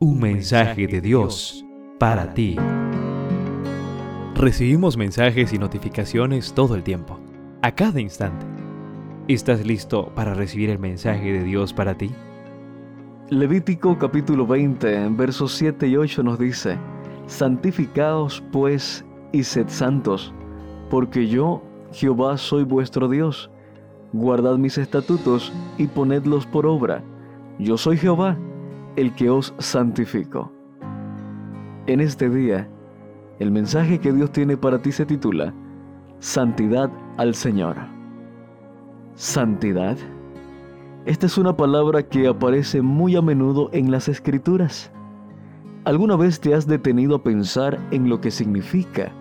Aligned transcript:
Un 0.00 0.20
mensaje 0.20 0.86
de 0.86 1.00
Dios 1.00 1.66
para 1.98 2.32
ti. 2.32 2.54
Recibimos 4.36 4.96
mensajes 4.96 5.52
y 5.52 5.58
notificaciones 5.58 6.52
todo 6.52 6.76
el 6.76 6.84
tiempo, 6.84 7.18
a 7.62 7.72
cada 7.74 8.00
instante. 8.00 8.46
¿Estás 9.26 9.66
listo 9.66 10.12
para 10.14 10.34
recibir 10.34 10.70
el 10.70 10.78
mensaje 10.78 11.32
de 11.32 11.42
Dios 11.42 11.72
para 11.72 11.96
ti? 11.96 12.12
Levítico 13.30 13.98
capítulo 13.98 14.46
20, 14.46 15.08
versos 15.16 15.54
7 15.54 15.88
y 15.88 15.96
8 15.96 16.22
nos 16.22 16.38
dice, 16.38 16.78
Santificaos 17.26 18.40
pues 18.52 19.04
y 19.32 19.42
sed 19.42 19.66
santos, 19.66 20.32
porque 20.90 21.26
yo, 21.26 21.60
Jehová, 21.90 22.38
soy 22.38 22.62
vuestro 22.62 23.08
Dios. 23.08 23.50
Guardad 24.12 24.58
mis 24.58 24.78
estatutos 24.78 25.52
y 25.76 25.88
ponedlos 25.88 26.46
por 26.46 26.66
obra. 26.66 27.02
Yo 27.58 27.76
soy 27.76 27.96
Jehová 27.96 28.38
el 28.96 29.14
que 29.14 29.30
os 29.30 29.54
santifico. 29.58 30.52
En 31.86 32.00
este 32.00 32.28
día, 32.28 32.68
el 33.38 33.50
mensaje 33.50 33.98
que 33.98 34.12
Dios 34.12 34.32
tiene 34.32 34.56
para 34.56 34.82
ti 34.82 34.92
se 34.92 35.06
titula 35.06 35.54
Santidad 36.18 36.90
al 37.16 37.34
Señor. 37.34 37.76
Santidad. 39.14 39.96
Esta 41.06 41.26
es 41.26 41.38
una 41.38 41.56
palabra 41.56 42.02
que 42.02 42.26
aparece 42.26 42.82
muy 42.82 43.16
a 43.16 43.22
menudo 43.22 43.70
en 43.72 43.90
las 43.90 44.08
escrituras. 44.08 44.90
¿Alguna 45.84 46.16
vez 46.16 46.40
te 46.40 46.54
has 46.54 46.66
detenido 46.66 47.16
a 47.16 47.22
pensar 47.22 47.78
en 47.90 48.08
lo 48.08 48.20
que 48.20 48.30
significa? 48.30 49.12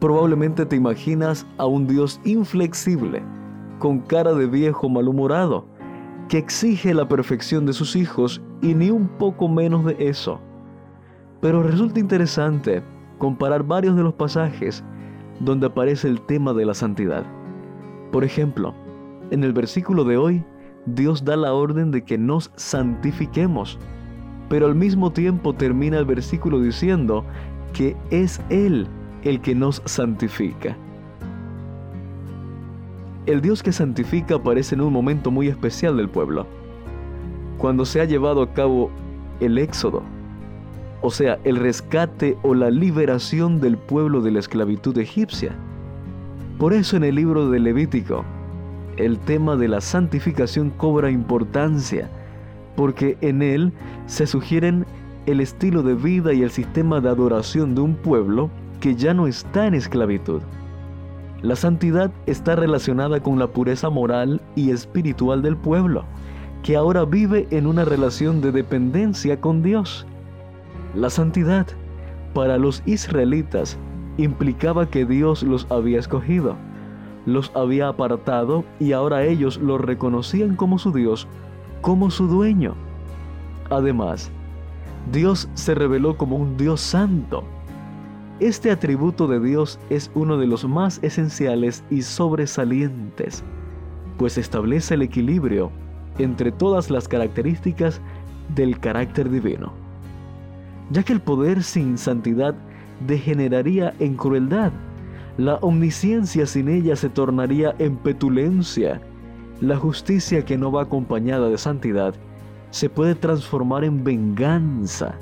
Probablemente 0.00 0.66
te 0.66 0.76
imaginas 0.76 1.46
a 1.58 1.66
un 1.66 1.86
Dios 1.86 2.20
inflexible, 2.24 3.22
con 3.78 4.00
cara 4.00 4.34
de 4.34 4.46
viejo 4.46 4.88
malhumorado, 4.88 5.66
que 6.28 6.38
exige 6.38 6.92
la 6.94 7.08
perfección 7.08 7.66
de 7.66 7.72
sus 7.72 7.96
hijos 7.96 8.42
y 8.62 8.74
ni 8.74 8.90
un 8.90 9.08
poco 9.08 9.48
menos 9.48 9.84
de 9.84 9.96
eso. 9.98 10.40
Pero 11.40 11.62
resulta 11.62 12.00
interesante 12.00 12.82
comparar 13.18 13.62
varios 13.62 13.96
de 13.96 14.02
los 14.02 14.14
pasajes 14.14 14.82
donde 15.40 15.66
aparece 15.66 16.08
el 16.08 16.20
tema 16.22 16.52
de 16.52 16.64
la 16.64 16.74
santidad. 16.74 17.24
Por 18.10 18.24
ejemplo, 18.24 18.74
en 19.30 19.44
el 19.44 19.52
versículo 19.52 20.04
de 20.04 20.16
hoy, 20.16 20.44
Dios 20.86 21.24
da 21.24 21.36
la 21.36 21.52
orden 21.52 21.90
de 21.90 22.04
que 22.04 22.16
nos 22.16 22.50
santifiquemos, 22.56 23.78
pero 24.48 24.66
al 24.66 24.74
mismo 24.74 25.12
tiempo 25.12 25.52
termina 25.52 25.98
el 25.98 26.04
versículo 26.04 26.60
diciendo 26.60 27.24
que 27.72 27.96
es 28.10 28.40
Él 28.48 28.86
el 29.22 29.40
que 29.40 29.54
nos 29.54 29.82
santifica. 29.84 30.76
El 33.26 33.40
Dios 33.40 33.64
que 33.64 33.72
santifica 33.72 34.36
aparece 34.36 34.76
en 34.76 34.82
un 34.82 34.92
momento 34.92 35.32
muy 35.32 35.48
especial 35.48 35.96
del 35.96 36.08
pueblo, 36.08 36.46
cuando 37.58 37.84
se 37.84 38.00
ha 38.00 38.04
llevado 38.04 38.40
a 38.40 38.52
cabo 38.52 38.88
el 39.40 39.58
éxodo, 39.58 40.04
o 41.02 41.10
sea, 41.10 41.36
el 41.42 41.56
rescate 41.56 42.38
o 42.44 42.54
la 42.54 42.70
liberación 42.70 43.60
del 43.60 43.78
pueblo 43.78 44.20
de 44.20 44.30
la 44.30 44.38
esclavitud 44.38 44.96
egipcia. 44.98 45.56
Por 46.56 46.72
eso 46.72 46.96
en 46.96 47.02
el 47.02 47.16
libro 47.16 47.50
de 47.50 47.58
Levítico, 47.58 48.24
el 48.96 49.18
tema 49.18 49.56
de 49.56 49.68
la 49.68 49.80
santificación 49.80 50.70
cobra 50.70 51.10
importancia, 51.10 52.08
porque 52.76 53.18
en 53.22 53.42
él 53.42 53.72
se 54.06 54.28
sugieren 54.28 54.86
el 55.26 55.40
estilo 55.40 55.82
de 55.82 55.94
vida 55.94 56.32
y 56.32 56.42
el 56.42 56.50
sistema 56.52 57.00
de 57.00 57.08
adoración 57.08 57.74
de 57.74 57.80
un 57.80 57.96
pueblo 57.96 58.50
que 58.80 58.94
ya 58.94 59.14
no 59.14 59.26
está 59.26 59.66
en 59.66 59.74
esclavitud. 59.74 60.42
La 61.42 61.54
santidad 61.54 62.10
está 62.26 62.56
relacionada 62.56 63.20
con 63.20 63.38
la 63.38 63.46
pureza 63.46 63.90
moral 63.90 64.40
y 64.54 64.70
espiritual 64.70 65.42
del 65.42 65.56
pueblo, 65.56 66.04
que 66.62 66.76
ahora 66.76 67.04
vive 67.04 67.46
en 67.50 67.66
una 67.66 67.84
relación 67.84 68.40
de 68.40 68.52
dependencia 68.52 69.40
con 69.40 69.62
Dios. 69.62 70.06
La 70.94 71.10
santidad 71.10 71.66
para 72.32 72.56
los 72.56 72.82
israelitas 72.86 73.78
implicaba 74.16 74.86
que 74.86 75.04
Dios 75.04 75.42
los 75.42 75.66
había 75.70 75.98
escogido, 75.98 76.56
los 77.26 77.52
había 77.54 77.88
apartado 77.88 78.64
y 78.80 78.92
ahora 78.92 79.24
ellos 79.24 79.58
lo 79.58 79.76
reconocían 79.76 80.56
como 80.56 80.78
su 80.78 80.90
Dios, 80.90 81.28
como 81.82 82.10
su 82.10 82.28
dueño. 82.28 82.74
Además, 83.68 84.30
Dios 85.12 85.48
se 85.54 85.74
reveló 85.74 86.16
como 86.16 86.36
un 86.36 86.56
Dios 86.56 86.80
santo, 86.80 87.44
este 88.38 88.70
atributo 88.70 89.26
de 89.26 89.40
Dios 89.40 89.78
es 89.88 90.10
uno 90.14 90.36
de 90.36 90.46
los 90.46 90.68
más 90.68 90.98
esenciales 91.02 91.82
y 91.90 92.02
sobresalientes, 92.02 93.42
pues 94.18 94.36
establece 94.36 94.94
el 94.94 95.02
equilibrio 95.02 95.70
entre 96.18 96.52
todas 96.52 96.90
las 96.90 97.08
características 97.08 98.00
del 98.54 98.78
carácter 98.78 99.30
divino, 99.30 99.72
ya 100.90 101.02
que 101.02 101.14
el 101.14 101.20
poder 101.20 101.62
sin 101.62 101.96
santidad 101.96 102.54
degeneraría 103.06 103.94
en 104.00 104.16
crueldad, 104.16 104.72
la 105.38 105.56
omnisciencia 105.56 106.46
sin 106.46 106.68
ella 106.68 106.96
se 106.96 107.08
tornaría 107.08 107.74
en 107.78 107.96
petulencia, 107.96 109.00
la 109.60 109.76
justicia 109.76 110.44
que 110.44 110.58
no 110.58 110.70
va 110.70 110.82
acompañada 110.82 111.48
de 111.48 111.56
santidad 111.58 112.14
se 112.70 112.90
puede 112.90 113.14
transformar 113.14 113.84
en 113.84 114.04
venganza, 114.04 115.14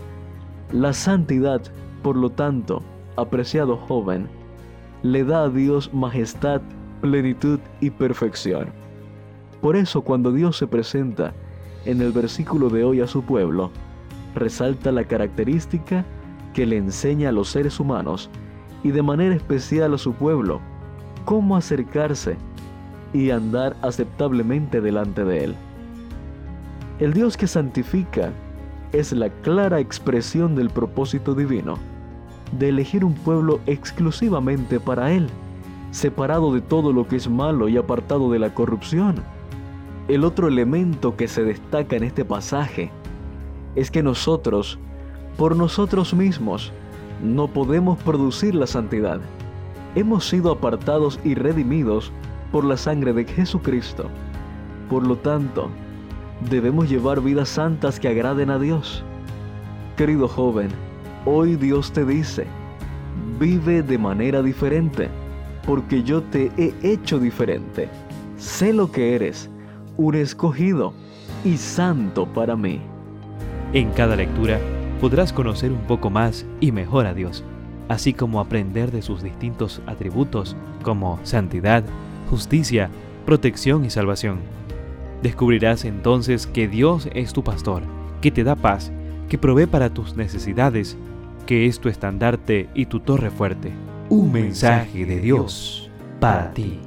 la 0.73 0.93
santidad, 0.93 1.63
por 2.03 2.17
lo 2.17 2.31
tanto, 2.31 2.83
apreciado 3.17 3.77
joven, 3.77 4.29
le 5.03 5.25
da 5.25 5.45
a 5.45 5.49
Dios 5.49 5.93
majestad, 5.93 6.63
plenitud 7.01 7.61
y 7.81 7.91
perfección. 7.91 8.69
Por 9.61 9.77
eso 9.77 10.03
cuando 10.03 10.33
Dios 10.33 10.57
se 10.57 10.67
presenta 10.67 11.35
en 11.85 12.01
el 12.01 12.13
versículo 12.13 12.71
de 12.71 12.85
hoy 12.85 13.01
a 13.01 13.07
su 13.07 13.23
pueblo, 13.23 13.71
resalta 14.35 14.93
la 14.93 15.05
característica 15.05 16.05
que 16.55 16.67
le 16.67 16.77
enseña 16.77 17.29
a 17.29 17.33
los 17.33 17.49
seres 17.51 17.81
humanos 17.81 18.31
y 18.83 18.91
de 18.91 19.03
manera 19.03 19.35
especial 19.35 19.95
a 19.95 19.99
su 19.99 20.13
pueblo 20.15 20.61
cómo 21.25 21.57
acercarse 21.57 22.37
y 23.13 23.31
andar 23.31 23.77
aceptablemente 23.83 24.81
delante 24.81 25.25
de 25.25 25.45
Él. 25.45 25.55
El 26.99 27.13
Dios 27.13 27.37
que 27.37 27.47
santifica 27.47 28.33
es 28.93 29.13
la 29.13 29.29
clara 29.29 29.81
expresión 29.81 30.55
del 30.55 30.71
propósito 30.71 31.35
divino 31.35 31.79
de 32.59 32.69
elegir 32.69 33.05
un 33.05 33.15
pueblo 33.15 33.61
exclusivamente 33.67 34.81
para 34.81 35.13
Él, 35.13 35.29
separado 35.91 36.53
de 36.53 36.61
todo 36.61 36.93
lo 36.93 37.07
que 37.07 37.17
es 37.17 37.29
malo 37.29 37.69
y 37.69 37.77
apartado 37.77 38.31
de 38.31 38.39
la 38.39 38.55
corrupción. 38.55 39.17
El 40.09 40.25
otro 40.25 40.49
elemento 40.49 41.17
que 41.17 41.29
se 41.29 41.45
destaca 41.45 41.97
en 41.97 42.05
este 42.05 42.25
pasaje 42.25 42.91
es 43.75 43.91
que 43.91 44.03
nosotros, 44.03 44.79
por 45.37 45.57
nosotros 45.57 46.15
mismos, 46.15 46.73
no 47.23 47.49
podemos 47.49 47.99
producir 48.03 48.55
la 48.55 48.67
santidad. 48.67 49.21
Hemos 49.95 50.29
sido 50.29 50.53
apartados 50.53 51.19
y 51.25 51.35
redimidos 51.35 52.13
por 52.53 52.65
la 52.65 52.77
sangre 52.77 53.13
de 53.13 53.25
Jesucristo. 53.25 54.09
Por 54.91 55.07
lo 55.07 55.17
tanto, 55.17 55.71
debemos 56.51 56.91
llevar 56.91 57.21
vidas 57.21 57.49
santas 57.49 57.99
que 57.99 58.09
agraden 58.09 58.51
a 58.51 58.59
Dios. 58.59 59.03
Querido 59.97 60.29
joven, 60.29 60.69
Hoy 61.27 61.57
Dios 61.57 61.91
te 61.91 62.05
dice, 62.05 62.45
vive 63.41 63.83
de 63.83 63.97
manera 63.97 64.43
diferente, 64.43 65.09
porque 65.67 66.03
yo 66.03 66.23
te 66.23 66.53
he 66.59 66.75
hecho 66.83 67.19
diferente. 67.19 67.89
Sé 68.37 68.75
lo 68.75 68.93
que 68.93 69.15
eres, 69.15 69.49
un 69.97 70.17
escogido 70.17 70.93
y 71.43 71.57
santo 71.57 72.27
para 72.27 72.57
mí. 72.57 72.79
En 73.73 73.91
cada 73.93 74.17
lectura 74.17 74.61
podrás 75.01 75.33
conocer 75.33 75.73
un 75.73 75.81
poco 75.87 76.11
más 76.11 76.45
y 76.61 76.73
mejor 76.73 77.07
a 77.07 77.15
Dios, 77.15 77.43
así 77.89 78.13
como 78.13 78.39
aprender 78.39 78.93
de 78.93 79.01
sus 79.01 79.23
distintos 79.23 79.81
atributos 79.87 80.55
como 80.83 81.19
santidad, 81.23 81.85
justicia, 82.29 82.91
protección 83.25 83.87
y 83.87 83.89
salvación. 83.91 84.41
Descubrirás 85.23 85.87
entonces 85.87 86.47
que 86.47 86.69
Dios 86.69 87.09
es 87.15 87.33
tu 87.33 87.43
pastor, 87.43 87.83
que 88.21 88.31
te 88.31 88.45
da 88.45 88.57
paz, 88.57 88.93
que 89.31 89.39
provee 89.39 89.65
para 89.65 89.89
tus 89.89 90.17
necesidades 90.17 90.99
que 91.45 91.67
es 91.67 91.81
tu 91.81 91.89
estandarte 91.89 92.69
y 92.75 92.87
tu 92.87 93.01
torre 93.01 93.31
fuerte. 93.31 93.73
Un 94.09 94.33
mensaje 94.33 95.07
de 95.07 95.21
Dios 95.21 95.91
para 96.21 96.53
ti. 96.53 96.81